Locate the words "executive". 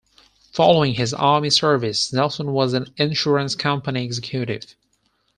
4.03-4.73